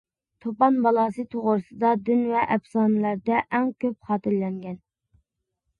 توپان 0.43 0.77
بالاسى 0.85 1.25
توغرىسىدا 1.35 1.91
دىن 2.09 2.25
ۋە 2.31 2.47
ئەپسانىلەردە 2.57 3.45
ئەڭ 3.57 3.71
كۆپ 3.85 4.11
خاتىرىلەنگەن. 4.11 4.81